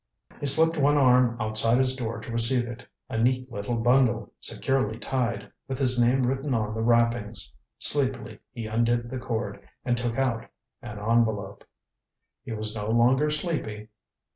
He 0.39 0.47
slipped 0.47 0.77
one 0.77 0.97
arm 0.97 1.37
outside 1.39 1.77
his 1.77 1.95
door 1.95 2.19
to 2.21 2.31
receive 2.31 2.65
it 2.65 2.87
a 3.07 3.19
neat 3.19 3.51
little 3.51 3.75
bundle, 3.75 4.33
securely 4.39 4.97
tied, 4.97 5.51
with 5.67 5.77
his 5.77 6.03
name 6.03 6.23
written 6.23 6.55
on 6.55 6.73
the 6.73 6.81
wrappings. 6.81 7.53
Sleepily 7.77 8.39
he 8.51 8.65
undid 8.65 9.11
the 9.11 9.19
cord, 9.19 9.59
and 9.85 9.95
took 9.95 10.17
out 10.17 10.47
an 10.81 10.97
envelope. 10.97 11.63
He 12.43 12.51
was 12.51 12.73
no 12.73 12.89
longer 12.89 13.29
sleepy. 13.29 13.89